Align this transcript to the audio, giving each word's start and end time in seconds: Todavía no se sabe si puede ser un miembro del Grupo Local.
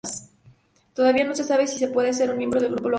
Todavía 0.95 1.25
no 1.25 1.35
se 1.35 1.43
sabe 1.43 1.67
si 1.67 1.85
puede 1.85 2.11
ser 2.11 2.31
un 2.31 2.37
miembro 2.39 2.59
del 2.59 2.71
Grupo 2.71 2.89
Local. 2.89 2.89